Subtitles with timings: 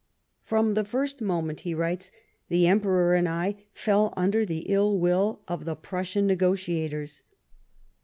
[0.41, 2.09] "From the first moment," he writes,"
[2.49, 7.21] the Emperor and I fell under the ill will of the Prussian negotiators.